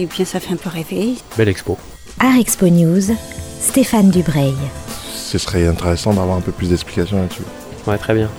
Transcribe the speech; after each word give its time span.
et 0.00 0.06
bien 0.06 0.24
ça 0.24 0.40
fait 0.40 0.52
un 0.52 0.56
peu 0.56 0.70
rêver. 0.70 1.14
Belle 1.36 1.48
expo. 1.48 1.78
Art 2.18 2.36
Expo 2.38 2.68
News, 2.68 3.14
Stéphane 3.60 4.10
Dubreuil. 4.10 4.54
Ce 5.14 5.38
serait 5.38 5.66
intéressant 5.66 6.14
d'avoir 6.14 6.36
un 6.36 6.40
peu 6.40 6.52
plus 6.52 6.68
d'explications 6.68 7.20
là-dessus. 7.20 7.42
Ouais, 7.86 7.98
très 7.98 8.14
bien. 8.14 8.30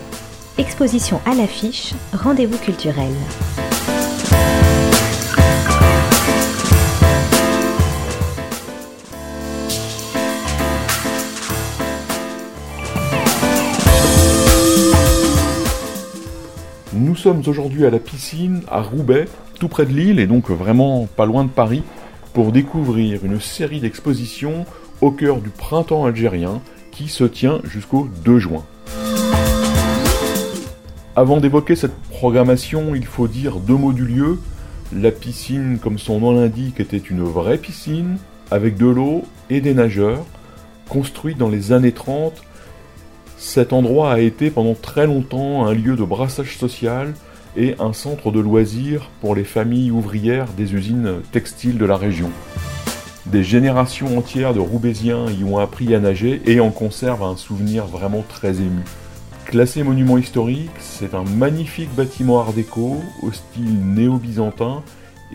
Exposition 0.57 1.21
à 1.25 1.33
l'affiche, 1.33 1.93
rendez-vous 2.13 2.57
culturel. 2.57 3.11
Sommes 17.21 17.43
aujourd'hui 17.45 17.85
à 17.85 17.91
la 17.91 17.99
piscine 17.99 18.61
à 18.67 18.81
Roubaix, 18.81 19.27
tout 19.59 19.67
près 19.67 19.85
de 19.85 19.93
Lille 19.93 20.19
et 20.19 20.25
donc 20.25 20.49
vraiment 20.49 21.05
pas 21.05 21.27
loin 21.27 21.43
de 21.43 21.51
Paris, 21.51 21.83
pour 22.33 22.51
découvrir 22.51 23.23
une 23.23 23.39
série 23.39 23.79
d'expositions 23.79 24.65
au 25.01 25.11
cœur 25.11 25.37
du 25.37 25.49
printemps 25.49 26.05
algérien 26.05 26.61
qui 26.89 27.09
se 27.09 27.23
tient 27.23 27.61
jusqu'au 27.63 28.09
2 28.25 28.39
juin. 28.39 28.63
Avant 31.15 31.39
d'évoquer 31.39 31.75
cette 31.75 31.95
programmation, 32.09 32.95
il 32.95 33.05
faut 33.05 33.27
dire 33.27 33.57
deux 33.57 33.75
mots 33.75 33.93
du 33.93 34.05
lieu. 34.05 34.39
La 34.91 35.11
piscine, 35.11 35.77
comme 35.77 35.99
son 35.99 36.21
nom 36.21 36.31
l'indique, 36.31 36.79
était 36.79 36.97
une 36.97 37.21
vraie 37.21 37.59
piscine, 37.59 38.17
avec 38.49 38.77
de 38.77 38.87
l'eau 38.87 39.25
et 39.51 39.61
des 39.61 39.75
nageurs, 39.75 40.25
construite 40.89 41.37
dans 41.37 41.49
les 41.49 41.71
années 41.71 41.91
30 41.91 42.41
cet 43.41 43.73
endroit 43.73 44.13
a 44.13 44.19
été 44.19 44.51
pendant 44.51 44.75
très 44.75 45.07
longtemps 45.07 45.65
un 45.65 45.73
lieu 45.73 45.95
de 45.95 46.03
brassage 46.03 46.59
social 46.59 47.15
et 47.57 47.73
un 47.79 47.91
centre 47.91 48.31
de 48.31 48.39
loisirs 48.39 49.09
pour 49.19 49.33
les 49.33 49.43
familles 49.43 49.89
ouvrières 49.89 50.45
des 50.55 50.75
usines 50.75 51.21
textiles 51.31 51.79
de 51.79 51.85
la 51.85 51.97
région. 51.97 52.29
Des 53.25 53.43
générations 53.43 54.15
entières 54.15 54.53
de 54.53 54.59
Roubaisiens 54.59 55.25
y 55.31 55.43
ont 55.43 55.57
appris 55.57 55.95
à 55.95 55.99
nager 55.99 56.39
et 56.45 56.59
en 56.59 56.69
conservent 56.69 57.23
un 57.23 57.35
souvenir 57.35 57.87
vraiment 57.87 58.23
très 58.29 58.57
ému. 58.57 58.83
Classé 59.45 59.81
monument 59.81 60.19
historique, 60.19 60.69
c'est 60.77 61.15
un 61.15 61.23
magnifique 61.23 61.93
bâtiment 61.95 62.41
art 62.41 62.53
déco 62.53 62.97
au 63.23 63.31
style 63.31 63.79
néo-byzantin 63.83 64.83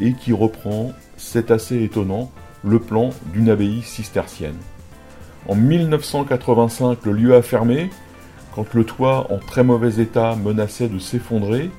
et 0.00 0.12
qui 0.12 0.32
reprend, 0.32 0.92
c'est 1.16 1.50
assez 1.50 1.82
étonnant, 1.82 2.30
le 2.62 2.78
plan 2.78 3.10
d'une 3.34 3.50
abbaye 3.50 3.82
cistercienne. 3.82 4.54
En 5.48 5.54
1985, 5.54 7.04
le 7.04 7.12
lieu 7.12 7.34
a 7.36 7.42
fermé, 7.42 7.90
quand 8.54 8.74
le 8.74 8.84
toit 8.84 9.30
en 9.30 9.38
très 9.38 9.62
mauvais 9.62 10.02
état 10.02 10.34
menaçait 10.34 10.88
de 10.88 10.98
s'effondrer, 10.98 11.70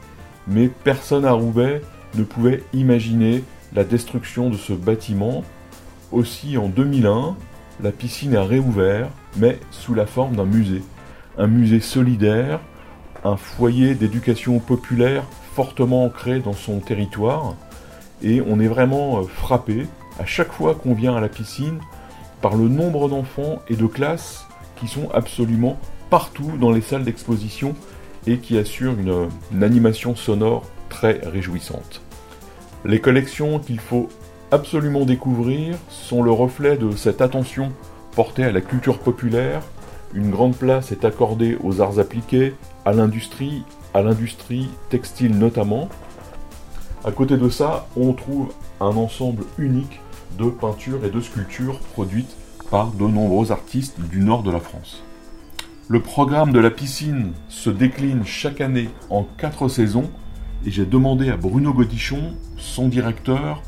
mais 0.48 0.70
personne 0.70 1.26
à 1.26 1.34
Roubaix 1.34 1.82
ne 2.16 2.24
pouvait 2.24 2.64
imaginer 2.74 3.44
la 3.74 3.84
destruction 3.84 4.50
de 4.50 4.56
ce 4.56 4.72
bâtiment. 4.72 5.44
Aussi 6.14 6.58
en 6.58 6.70
2001, 6.70 7.36
la 7.84 7.92
piscine 7.92 8.38
a 8.38 8.44
réouvert, 8.44 9.10
mais 9.36 9.60
sous 9.72 9.94
la 9.94 10.06
forme 10.06 10.38
d'un 10.38 10.46
musée. 10.46 10.82
Un 11.38 11.48
musée 11.48 11.82
solidaire, 11.82 12.62
un 13.26 13.36
foyer 13.36 13.96
d'éducation 13.96 14.60
populaire 14.60 15.24
fortement 15.54 16.06
ancré 16.06 16.40
dans 16.40 16.54
son 16.54 16.80
territoire, 16.80 17.56
et 18.24 18.42
on 18.48 18.60
est 18.62 18.68
vraiment 18.68 19.24
frappé 19.24 19.88
à 20.20 20.26
chaque 20.26 20.54
fois 20.54 20.74
qu'on 20.76 20.94
vient 20.94 21.16
à 21.16 21.22
la 21.22 21.30
piscine 21.30 21.80
par 22.42 22.56
le 22.56 22.68
nombre 22.68 23.10
d'enfants 23.10 23.62
et 23.70 23.76
de 23.76 23.86
classes 23.86 24.48
qui 24.76 24.88
sont 24.88 25.10
absolument 25.12 25.80
partout 26.10 26.52
dans 26.60 26.72
les 26.72 26.82
salles 26.82 27.04
d'exposition 27.04 27.76
et 28.26 28.38
qui 28.38 28.58
assurent 28.58 28.96
une, 29.00 29.64
animation 29.64 30.16
sonore 30.16 30.64
très 30.90 31.22
réjouissante. 31.24 32.02
Les 32.86 33.00
collections 33.00 33.60
qu'il 33.60 33.80
faut 33.80 34.10
absolument 34.52 35.06
découvrir 35.06 35.76
sont 35.90 36.24
le 36.24 36.32
reflet 36.32 36.78
de 36.78 36.92
cette 36.92 37.22
attention 37.22 37.72
portée 38.16 38.44
à 38.44 38.52
la 38.52 38.62
culture 38.62 39.00
populaire. 39.00 39.62
Une 40.14 40.32
grande 40.32 40.56
place 40.56 40.92
est 40.92 41.06
accordée 41.06 41.58
aux 41.64 41.82
arts 41.82 42.00
appliqués, 42.00 42.54
à 42.86 42.94
l'industrie, 42.94 43.64
à 43.94 44.02
l'industrie 44.02 44.70
textile 44.90 45.38
notamment. 45.38 45.90
À 47.04 47.12
côté 47.12 47.38
de 47.38 47.50
ça, 47.50 47.88
on 47.98 48.14
trouve 48.14 48.54
un 48.80 48.96
ensemble 48.96 49.44
unique 49.58 50.00
de 50.38 50.50
peintures 50.50 51.06
et 51.06 51.10
de 51.10 51.22
sculptures 51.22 51.80
produites 51.94 52.36
par 52.70 52.92
de 52.92 53.06
nombreux 53.06 53.52
artistes 53.52 54.00
du 54.00 54.20
nord 54.20 54.44
de 54.44 54.52
la 54.52 54.60
France. 54.60 55.04
Le 55.90 56.02
programme 56.02 56.52
de 56.52 56.60
la 56.60 56.70
piscine 56.70 57.32
se 57.48 57.70
décline 57.70 58.26
chaque 58.26 58.60
année 58.60 58.90
en 59.10 59.24
quatre 59.24 59.70
saisons 59.70 60.10
et 60.66 60.72
j'ai 60.72 60.86
demandé 60.86 61.30
à 61.30 61.38
Bruno 61.38 61.74
Godichon, 61.74 62.34
son 62.58 62.88
directeur, 62.88 63.62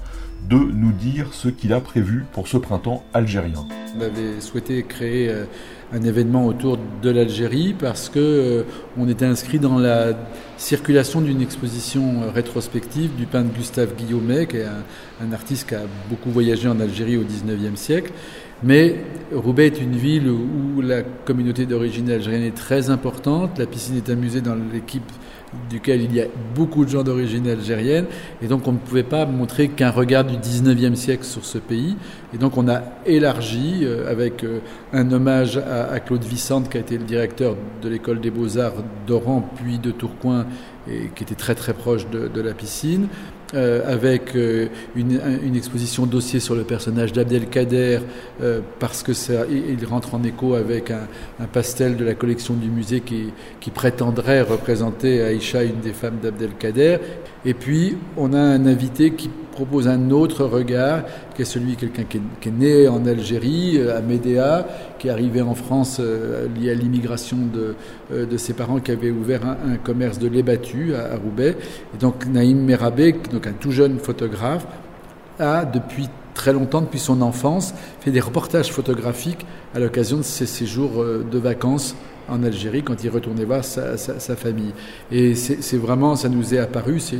de 0.49 0.57
nous 0.57 0.91
dire 0.91 1.33
ce 1.33 1.47
qu'il 1.47 1.73
a 1.73 1.79
prévu 1.79 2.25
pour 2.33 2.47
ce 2.47 2.57
printemps 2.57 3.03
algérien. 3.13 3.65
On 3.97 4.01
avait 4.01 4.41
souhaité 4.41 4.83
créer 4.83 5.29
euh, 5.29 5.45
un 5.93 6.01
événement 6.03 6.45
autour 6.45 6.77
de 7.01 7.09
l'Algérie 7.09 7.73
parce 7.77 8.09
que 8.09 8.19
euh, 8.19 8.63
on 8.97 9.07
était 9.09 9.25
inscrit 9.25 9.59
dans 9.59 9.77
la 9.79 10.13
circulation 10.57 11.21
d'une 11.21 11.41
exposition 11.41 12.21
euh, 12.21 12.31
rétrospective 12.31 13.15
du 13.15 13.25
peintre 13.25 13.51
Gustave 13.53 13.95
Guillaumet, 13.95 14.45
qui 14.45 14.57
est 14.57 14.65
un, 14.65 15.31
artiste 15.33 15.69
qui 15.69 15.75
a 15.75 15.81
beaucoup 16.09 16.29
voyagé 16.29 16.67
en 16.67 16.79
Algérie 16.79 17.17
au 17.17 17.23
XIXe 17.23 17.79
siècle. 17.79 18.11
Mais 18.61 18.97
Roubaix 19.33 19.67
est 19.67 19.81
une 19.81 19.95
ville 19.95 20.29
où 20.29 20.81
la 20.81 21.01
communauté 21.01 21.65
d'origine 21.65 22.09
algérienne 22.11 22.43
est 22.43 22.55
très 22.55 22.89
importante. 22.89 23.57
La 23.57 23.65
piscine 23.65 23.95
est 23.95 24.09
un 24.09 24.15
musée 24.15 24.41
dans 24.41 24.55
l'équipe 24.73 25.09
duquel 25.69 26.01
il 26.01 26.13
y 26.13 26.21
a 26.21 26.25
beaucoup 26.55 26.85
de 26.85 26.89
gens 26.89 27.03
d'origine 27.03 27.47
algérienne, 27.47 28.05
et 28.41 28.47
donc 28.47 28.67
on 28.67 28.73
ne 28.73 28.77
pouvait 28.77 29.03
pas 29.03 29.25
montrer 29.25 29.69
qu'un 29.69 29.91
regard 29.91 30.23
du 30.23 30.35
19e 30.37 30.95
siècle 30.95 31.23
sur 31.23 31.45
ce 31.45 31.57
pays. 31.57 31.95
Et 32.33 32.37
donc 32.37 32.57
on 32.57 32.67
a 32.67 32.81
élargi 33.05 33.79
euh, 33.83 34.09
avec 34.09 34.43
euh, 34.43 34.59
un 34.93 35.11
hommage 35.11 35.57
à, 35.57 35.99
Claude 35.99 36.23
Vicente, 36.23 36.69
qui 36.69 36.77
a 36.77 36.81
été 36.81 36.97
le 36.97 37.03
directeur 37.03 37.55
de 37.81 37.89
l'école 37.89 38.19
des 38.19 38.31
beaux-arts 38.31 38.83
d'Oran, 39.07 39.47
puis 39.55 39.79
de 39.79 39.91
Tourcoing, 39.91 40.45
et 40.89 41.09
qui 41.15 41.23
était 41.23 41.35
très 41.35 41.55
très 41.55 41.73
proche 41.73 42.07
de 42.09 42.41
la 42.41 42.53
piscine, 42.53 43.07
euh, 43.55 43.81
avec 43.91 44.35
euh, 44.35 44.67
une, 44.95 45.19
une, 45.43 45.55
exposition 45.55 46.05
dossier 46.05 46.39
sur 46.39 46.53
le 46.53 46.63
personnage 46.63 47.13
d'Abdelkader, 47.13 47.99
euh, 48.43 48.59
parce 48.77 49.01
que 49.01 49.13
ça, 49.13 49.45
il 49.49 49.83
rentre 49.85 50.13
en 50.13 50.23
écho 50.23 50.53
avec 50.53 50.91
un, 50.91 51.07
un, 51.39 51.47
pastel 51.47 51.95
de 51.95 52.05
la 52.05 52.13
collection 52.13 52.53
du 52.53 52.69
musée 52.69 53.01
qui, 53.01 53.33
qui 53.59 53.71
prétendrait 53.71 54.41
représenter 54.41 55.23
Aïcha, 55.23 55.63
une 55.63 55.79
des 55.79 55.93
femmes 55.93 56.19
d'Abdelkader. 56.21 56.97
Et 57.43 57.55
puis, 57.55 57.97
on 58.17 58.33
a 58.33 58.39
un 58.39 58.67
invité 58.67 59.13
qui 59.13 59.31
propose 59.59 59.89
un 59.89 60.09
autre 60.11 60.45
regard, 60.45 61.03
qui 61.35 61.41
est 61.41 61.45
celui 61.45 61.75
de 61.75 61.81
quelqu'un 61.81 62.03
qui, 62.03 62.47
est 62.47 62.51
né 62.51 62.87
en 62.87 63.05
Algérie, 63.05 63.77
euh, 63.77 63.97
à 63.97 63.99
Médéa, 63.99 64.65
qui 64.97 65.09
est 65.09 65.11
arrivé 65.11 65.41
en 65.41 65.53
France 65.53 65.97
euh, 65.99 66.47
lié 66.47 66.71
à 66.71 66.73
l'immigration 66.73 67.37
de, 67.53 67.75
euh, 68.13 68.25
de, 68.25 68.37
ses 68.37 68.53
parents 68.53 68.79
qui 68.79 68.91
avaient 68.91 69.11
ouvert 69.11 69.41
un, 69.45 69.75
commerce 69.75 70.17
de 70.17 70.29
lait 70.29 70.43
battu 70.43 70.95
à, 70.95 71.17
Roubaix. 71.17 71.57
Et 71.93 71.97
donc 71.97 72.25
Naïm 72.25 72.63
Merabé, 72.63 73.13
donc 73.33 73.47
un 73.47 73.51
tout 73.51 73.71
jeune 73.71 73.99
photographe, 73.99 74.65
a 75.39 75.65
depuis 75.65 76.07
très 76.39 76.53
longtemps, 76.53 76.79
depuis 76.81 76.99
son 76.99 77.21
enfance, 77.21 77.73
fait 77.99 78.11
des 78.11 78.21
reportages 78.21 78.71
photographiques 78.71 79.45
à 79.75 79.79
l'occasion 79.79 80.17
de 80.17 80.23
ses 80.23 80.45
séjours 80.45 81.03
de 81.03 81.37
vacances 81.37 81.95
en 82.29 82.43
Algérie 82.43 82.83
quand 82.83 83.03
il 83.03 83.09
retournait 83.09 83.43
voir 83.43 83.63
sa, 83.63 83.97
famille. 84.35 84.71
Et 85.11 85.35
c'est 85.35 85.77
vraiment, 85.77 86.15
ça 86.15 86.29
nous 86.29 86.53
est 86.53 86.59
apparu, 86.59 86.99
c'est 86.99 87.17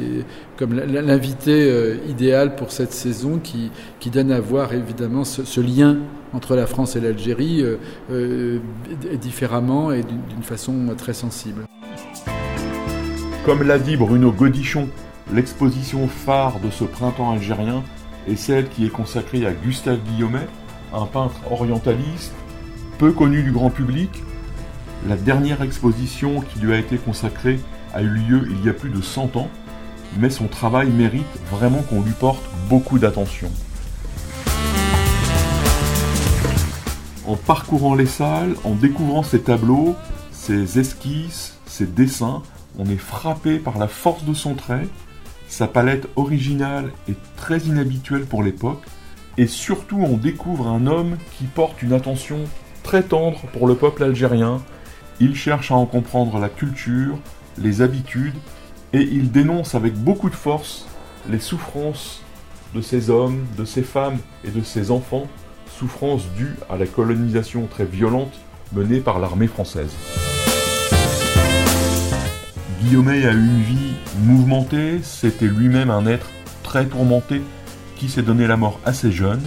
comme 0.57 0.73
l'invité 0.73 1.69
euh, 1.69 1.97
idéal 2.07 2.55
pour 2.55 2.71
cette 2.71 2.93
saison 2.93 3.39
qui, 3.43 3.71
qui 3.99 4.09
donne 4.09 4.31
à 4.31 4.39
voir 4.39 4.73
évidemment 4.73 5.23
ce, 5.25 5.59
lien 5.59 5.97
entre 6.33 6.55
la 6.55 6.67
France 6.67 6.95
et 6.95 7.01
l'Algérie 7.01 7.61
euh, 7.61 7.77
euh, 8.11 8.59
différemment 9.19 9.91
et 9.91 10.03
d'une 10.03 10.43
façon 10.43 10.73
très 10.97 11.13
sensible. 11.13 11.63
Comme 13.45 13.63
l'a 13.63 13.79
dit 13.79 13.97
Bruno 13.97 14.31
Godichon, 14.31 14.87
l'exposition 15.33 16.07
phare 16.07 16.59
de 16.63 16.69
ce 16.69 16.83
printemps 16.83 17.31
algérien 17.31 17.83
est 18.29 18.35
celle 18.35 18.69
qui 18.69 18.85
est 18.85 18.89
consacrée 18.89 19.45
à 19.45 19.51
Gustave 19.51 19.99
Guillaumet, 19.99 20.47
un 20.93 21.05
peintre 21.05 21.39
orientaliste, 21.51 22.33
peu 22.97 23.11
connu 23.11 23.43
du 23.43 23.51
grand 23.51 23.69
public, 23.69 24.09
la 25.07 25.15
dernière 25.15 25.61
exposition 25.61 26.41
qui 26.41 26.59
lui 26.59 26.73
a 26.73 26.77
été 26.77 26.97
consacrée 26.97 27.59
a 27.93 28.01
eu 28.01 28.09
lieu 28.09 28.47
il 28.51 28.65
y 28.65 28.69
a 28.69 28.73
plus 28.73 28.89
de 28.89 29.01
100 29.01 29.37
ans, 29.37 29.49
mais 30.17 30.29
son 30.29 30.47
travail 30.47 30.89
mérite 30.89 31.25
vraiment 31.51 31.81
qu'on 31.83 32.01
lui 32.01 32.11
porte 32.11 32.43
beaucoup 32.67 32.99
d'attention. 32.99 33.49
En 37.25 37.35
parcourant 37.35 37.95
les 37.95 38.07
salles, 38.07 38.55
en 38.63 38.73
découvrant 38.73 39.23
ses 39.23 39.41
tableaux, 39.41 39.95
ses 40.31 40.79
esquisses, 40.79 41.57
ses 41.65 41.85
dessins, 41.85 42.41
on 42.77 42.85
est 42.85 42.97
frappé 42.97 43.59
par 43.59 43.77
la 43.77 43.87
force 43.87 44.23
de 44.25 44.33
son 44.33 44.55
trait, 44.55 44.87
sa 45.49 45.67
palette 45.67 46.07
originale 46.15 46.91
et 47.09 47.15
très 47.35 47.59
inhabituelle 47.59 48.25
pour 48.25 48.43
l'époque, 48.43 48.83
et 49.37 49.47
surtout 49.47 49.99
on 50.01 50.15
découvre 50.15 50.67
un 50.67 50.87
homme 50.87 51.17
qui 51.37 51.45
porte 51.45 51.81
une 51.81 51.93
attention 51.93 52.37
très 52.83 53.03
tendre 53.03 53.41
pour 53.51 53.67
le 53.67 53.75
peuple 53.75 54.03
algérien, 54.03 54.61
il 55.19 55.35
cherche 55.35 55.71
à 55.71 55.75
en 55.75 55.85
comprendre 55.85 56.39
la 56.39 56.49
culture, 56.49 57.17
les 57.57 57.81
habitudes, 57.81 58.37
et 58.93 59.01
il 59.01 59.31
dénonce 59.31 59.75
avec 59.75 59.93
beaucoup 59.93 60.29
de 60.29 60.35
force 60.35 60.87
les 61.29 61.39
souffrances 61.39 62.21
de 62.73 62.81
ces 62.81 63.09
hommes, 63.09 63.45
de 63.57 63.65
ces 63.65 63.83
femmes 63.83 64.19
et 64.45 64.51
de 64.51 64.61
ces 64.61 64.91
enfants, 64.91 65.27
souffrance 65.67 66.27
due 66.37 66.55
à 66.69 66.77
la 66.77 66.85
colonisation 66.85 67.67
très 67.67 67.85
violente 67.85 68.33
menée 68.71 68.99
par 68.99 69.19
l'armée 69.19 69.47
française. 69.47 69.95
Guillaumet 72.89 73.27
a 73.27 73.33
eu 73.33 73.35
une 73.35 73.61
vie 73.61 73.93
mouvementée, 74.23 75.01
c'était 75.03 75.45
lui-même 75.45 75.91
un 75.91 76.07
être 76.07 76.25
très 76.63 76.87
tourmenté 76.87 77.43
qui 77.95 78.09
s'est 78.09 78.23
donné 78.23 78.47
la 78.47 78.57
mort 78.57 78.79
assez 78.83 79.11
jeune, 79.11 79.41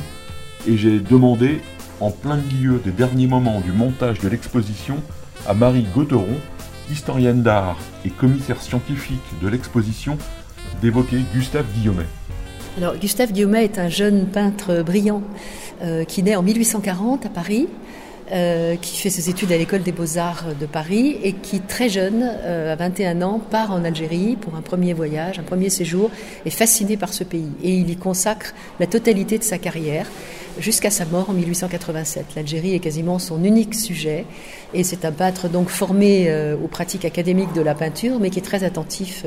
et 0.68 0.76
j'ai 0.76 1.00
demandé, 1.00 1.60
en 1.98 2.12
plein 2.12 2.36
milieu 2.36 2.78
des 2.78 2.92
derniers 2.92 3.26
moments 3.26 3.58
du 3.58 3.72
montage 3.72 4.20
de 4.20 4.28
l'exposition, 4.28 4.98
à 5.48 5.54
Marie 5.54 5.88
Gauteron, 5.92 6.36
historienne 6.88 7.42
d'art 7.42 7.78
et 8.04 8.10
commissaire 8.10 8.62
scientifique 8.62 9.18
de 9.42 9.48
l'exposition, 9.48 10.16
d'évoquer 10.80 11.18
Gustave 11.34 11.66
Guillaumet. 11.74 12.06
Alors, 12.78 12.96
Gustave 12.96 13.32
Guillaumet 13.32 13.64
est 13.64 13.80
un 13.80 13.88
jeune 13.88 14.26
peintre 14.26 14.84
brillant 14.84 15.20
euh, 15.82 16.04
qui 16.04 16.22
naît 16.22 16.36
en 16.36 16.44
1840 16.44 17.26
à 17.26 17.28
Paris, 17.28 17.66
euh, 18.32 18.76
qui 18.76 18.96
fait 18.96 19.10
ses 19.10 19.28
études 19.28 19.52
à 19.52 19.58
l'école 19.58 19.82
des 19.82 19.92
beaux-arts 19.92 20.54
de 20.58 20.64
Paris 20.64 21.18
et 21.22 21.34
qui, 21.34 21.60
très 21.60 21.90
jeune, 21.90 22.22
euh, 22.24 22.72
à 22.72 22.76
21 22.76 23.20
ans, 23.20 23.38
part 23.38 23.72
en 23.72 23.84
Algérie 23.84 24.36
pour 24.40 24.54
un 24.54 24.62
premier 24.62 24.94
voyage, 24.94 25.38
un 25.38 25.42
premier 25.42 25.68
séjour, 25.68 26.10
est 26.46 26.50
fasciné 26.50 26.96
par 26.96 27.12
ce 27.12 27.24
pays. 27.24 27.50
Et 27.62 27.74
il 27.74 27.90
y 27.90 27.96
consacre 27.96 28.54
la 28.80 28.86
totalité 28.86 29.36
de 29.36 29.42
sa 29.42 29.58
carrière 29.58 30.06
jusqu'à 30.58 30.88
sa 30.90 31.04
mort 31.04 31.28
en 31.28 31.34
1887. 31.34 32.24
L'Algérie 32.34 32.74
est 32.74 32.78
quasiment 32.78 33.18
son 33.18 33.44
unique 33.44 33.74
sujet 33.74 34.24
et 34.72 34.82
c'est 34.82 35.04
un 35.04 35.12
peintre 35.12 35.48
donc 35.48 35.68
formé 35.68 36.30
euh, 36.30 36.56
aux 36.56 36.68
pratiques 36.68 37.04
académiques 37.04 37.52
de 37.52 37.60
la 37.60 37.74
peinture 37.74 38.18
mais 38.18 38.30
qui 38.30 38.38
est 38.38 38.42
très 38.42 38.64
attentif 38.64 39.26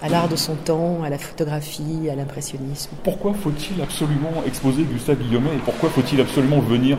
à 0.00 0.08
l'art 0.08 0.30
de 0.30 0.36
son 0.36 0.54
temps, 0.54 1.02
à 1.02 1.10
la 1.10 1.18
photographie, 1.18 2.08
à 2.10 2.14
l'impressionnisme. 2.14 2.90
Pourquoi 3.04 3.34
faut-il 3.34 3.82
absolument 3.82 4.42
exposer 4.46 4.82
Gustave 4.84 5.18
Guillaumet 5.18 5.56
et 5.56 5.62
pourquoi 5.62 5.90
faut-il 5.90 6.22
absolument 6.22 6.60
venir 6.60 6.96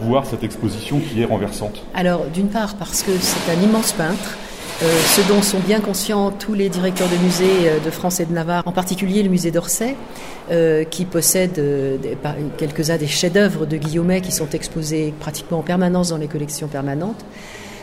voir 0.00 0.26
cette 0.26 0.44
exposition 0.44 1.00
qui 1.00 1.22
est 1.22 1.24
renversante 1.24 1.82
Alors 1.94 2.26
d'une 2.26 2.48
part 2.48 2.74
parce 2.76 3.02
que 3.02 3.12
c'est 3.18 3.50
un 3.50 3.60
immense 3.62 3.92
peintre 3.92 4.36
euh, 4.82 5.00
ce 5.06 5.26
dont 5.26 5.40
sont 5.40 5.60
bien 5.60 5.80
conscients 5.80 6.30
tous 6.30 6.52
les 6.52 6.68
directeurs 6.68 7.08
de 7.08 7.16
musées 7.16 7.66
euh, 7.66 7.78
de 7.82 7.90
France 7.90 8.20
et 8.20 8.26
de 8.26 8.32
Navarre, 8.32 8.62
en 8.66 8.72
particulier 8.72 9.22
le 9.22 9.30
musée 9.30 9.50
d'Orsay, 9.50 9.96
euh, 10.50 10.84
qui 10.84 11.06
possède 11.06 11.58
quelques-uns 12.58 12.98
des 12.98 13.06
chefs-d'œuvre 13.06 13.64
de 13.64 13.78
Guillaumet 13.78 14.20
qui 14.20 14.32
sont 14.32 14.50
exposés 14.50 15.14
pratiquement 15.18 15.60
en 15.60 15.62
permanence 15.62 16.10
dans 16.10 16.18
les 16.18 16.28
collections 16.28 16.68
permanentes. 16.68 17.24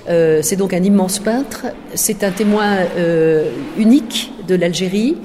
C'est 0.07 0.55
donc 0.55 0.73
un 0.73 0.83
immense 0.83 1.19
peintre, 1.19 1.67
c'est 1.93 2.23
un 2.23 2.31
témoin 2.31 2.77
unique 3.77 4.31
de 4.47 4.55
l'Algérie, 4.55 5.15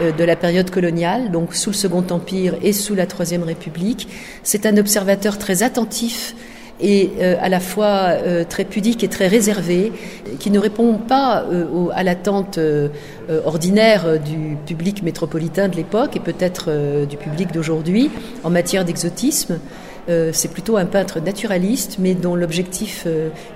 de 0.00 0.24
la 0.24 0.34
période 0.34 0.70
coloniale, 0.70 1.30
donc 1.30 1.54
sous 1.54 1.70
le 1.70 1.76
Second 1.76 2.04
Empire 2.10 2.56
et 2.62 2.72
sous 2.72 2.94
la 2.94 3.06
Troisième 3.06 3.44
République. 3.44 4.08
C'est 4.42 4.66
un 4.66 4.76
observateur 4.76 5.38
très 5.38 5.62
attentif 5.62 6.34
et 6.80 7.10
euh, 7.20 7.36
à 7.40 7.48
la 7.48 7.60
fois 7.60 8.10
euh, 8.10 8.44
très 8.44 8.64
pudique 8.64 9.04
et 9.04 9.08
très 9.08 9.28
réservé, 9.28 9.92
qui 10.38 10.50
ne 10.50 10.58
répond 10.58 10.94
pas 10.94 11.44
euh, 11.44 11.88
à 11.94 12.02
l'attente 12.02 12.58
ordinaire 13.44 14.18
du 14.20 14.56
public 14.66 15.02
métropolitain 15.02 15.68
de 15.68 15.76
l'époque 15.76 16.16
et 16.16 16.20
peut-être 16.20 17.06
du 17.06 17.16
public 17.16 17.52
d'aujourd'hui 17.52 18.10
en 18.42 18.50
matière 18.50 18.84
d'exotisme. 18.84 19.58
C'est 20.06 20.52
plutôt 20.52 20.76
un 20.76 20.86
peintre 20.86 21.20
naturaliste, 21.20 21.96
mais 21.98 22.14
dont 22.14 22.34
l'objectif 22.34 23.06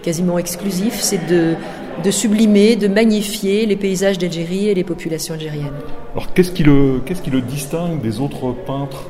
quasiment 0.03 0.39
exclusif, 0.39 0.99
c'est 1.01 1.27
de, 1.27 1.55
de, 2.03 2.11
sublimer, 2.11 2.77
de 2.77 2.89
magnifier 2.89 3.67
les 3.67 3.77
paysages 3.77 4.19
d'Algérie 4.19 4.69
et 4.69 4.75
les 4.75 4.85
populations 4.85 5.35
algériennes. 5.35 5.75
Alors 6.13 6.33
qu'est-ce 6.33 6.53
qui, 6.53 6.65
le, 6.65 7.01
qu'est-ce 7.05 7.23
qui 7.23 7.31
le 7.31 7.43
distingue 7.43 8.01
des 8.01 8.21
autres 8.21 8.53
peintres 8.67 9.05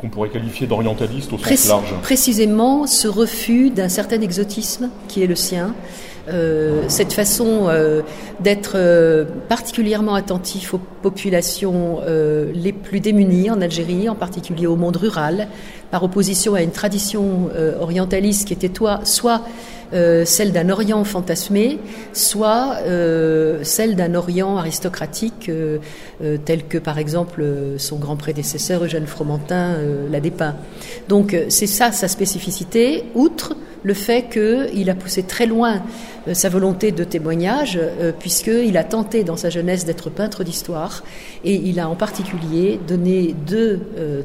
qu'on 0.00 0.08
pourrait 0.08 0.28
qualifier 0.28 0.66
d'orientaliste 0.66 1.32
au 1.32 1.38
sens 1.38 1.68
large? 1.68 1.94
Précisément 2.02 2.86
ce 2.86 3.08
refus 3.08 3.70
d'un 3.70 3.88
certain 3.88 4.20
exotisme 4.20 4.90
qui 5.08 5.22
est 5.22 5.26
le 5.26 5.36
sien, 5.36 5.68
euh, 5.68 5.72
cette 6.88 7.12
façon 7.12 7.66
euh, 7.68 8.02
d'être 8.40 8.72
euh, 8.74 9.24
particulièrement 9.48 10.14
attentif 10.14 10.74
aux 10.74 10.80
populations 11.02 12.00
les 12.52 12.72
plus 12.72 13.00
démunies 13.00 13.50
en 13.50 13.60
Algérie, 13.60 14.08
en 14.08 14.14
particulier 14.14 14.66
au 14.66 14.76
monde 14.76 14.96
rural, 14.96 15.48
par 15.90 16.02
opposition 16.02 16.54
à 16.54 16.62
une 16.62 16.72
tradition 16.72 17.48
orientaliste 17.80 18.48
qui 18.48 18.52
était 18.54 18.70
soit 19.04 19.42
euh, 19.92 20.24
celle 20.24 20.52
d'un 20.52 20.68
Orient 20.70 21.04
fantasmé, 21.04 21.78
soit 22.12 22.78
euh, 22.86 23.60
celle 23.62 23.94
d'un 23.94 24.14
Orient 24.14 24.56
aristocratique, 24.56 25.48
euh, 25.48 25.78
tel 26.44 26.64
que 26.64 26.78
par 26.78 26.98
exemple 26.98 27.44
son 27.78 27.96
grand 27.96 28.16
prédécesseur 28.16 28.84
Eugène 28.84 29.06
Fromentin 29.06 29.76
l'a 30.10 30.20
dépeint. 30.20 30.56
Donc 31.08 31.36
c'est 31.48 31.66
ça 31.66 31.92
sa 31.92 32.08
spécificité, 32.08 33.04
outre 33.14 33.54
le 33.86 33.94
fait 33.94 34.24
qu'il 34.28 34.90
a 34.90 34.94
poussé 34.96 35.22
très 35.22 35.46
loin 35.46 35.80
sa 36.32 36.48
volonté 36.48 36.90
de 36.90 37.04
témoignage, 37.04 37.78
puisqu'il 38.18 38.76
a 38.76 38.82
tenté 38.82 39.22
dans 39.22 39.36
sa 39.36 39.48
jeunesse 39.48 39.84
d'être 39.84 40.10
peintre 40.10 40.42
d'histoire, 40.42 41.04
et 41.44 41.54
il 41.54 41.78
a 41.78 41.88
en 41.88 41.94
particulier 41.94 42.80
donné 42.88 43.36
deux 43.46 43.80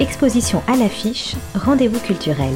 Exposition 0.00 0.62
à 0.66 0.76
l'affiche, 0.76 1.34
rendez-vous 1.54 2.00
culturel. 2.00 2.52